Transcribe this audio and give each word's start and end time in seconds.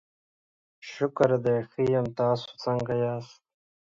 شکر 0.91 1.31
دی، 1.43 1.57
ښه 1.69 1.81
یم، 1.93 2.05
تاسو 2.19 2.49
څنګه 2.63 2.93
یاست؟ 3.03 3.37